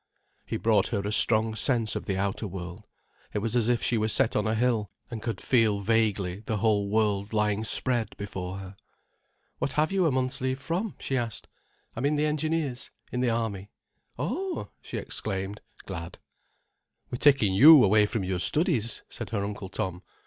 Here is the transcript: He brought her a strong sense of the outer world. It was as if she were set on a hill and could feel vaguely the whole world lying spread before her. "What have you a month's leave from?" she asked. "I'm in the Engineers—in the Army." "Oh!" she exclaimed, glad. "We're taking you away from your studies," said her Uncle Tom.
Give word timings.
He 0.47 0.57
brought 0.57 0.87
her 0.87 1.01
a 1.01 1.11
strong 1.11 1.53
sense 1.53 1.95
of 1.95 2.05
the 2.07 2.17
outer 2.17 2.47
world. 2.47 2.87
It 3.35 3.37
was 3.37 3.55
as 3.55 3.69
if 3.69 3.83
she 3.83 3.99
were 3.99 4.07
set 4.07 4.35
on 4.35 4.47
a 4.47 4.55
hill 4.55 4.89
and 5.11 5.21
could 5.21 5.39
feel 5.39 5.79
vaguely 5.79 6.39
the 6.47 6.57
whole 6.57 6.89
world 6.89 7.33
lying 7.33 7.63
spread 7.63 8.17
before 8.17 8.57
her. 8.57 8.75
"What 9.59 9.73
have 9.73 9.91
you 9.91 10.07
a 10.07 10.11
month's 10.11 10.41
leave 10.41 10.59
from?" 10.59 10.95
she 10.99 11.15
asked. 11.15 11.47
"I'm 11.95 12.07
in 12.07 12.15
the 12.15 12.25
Engineers—in 12.25 13.19
the 13.21 13.29
Army." 13.29 13.69
"Oh!" 14.17 14.71
she 14.81 14.97
exclaimed, 14.97 15.61
glad. 15.85 16.17
"We're 17.11 17.19
taking 17.19 17.53
you 17.53 17.83
away 17.83 18.07
from 18.07 18.23
your 18.23 18.39
studies," 18.39 19.03
said 19.07 19.29
her 19.29 19.43
Uncle 19.43 19.69
Tom. 19.69 20.01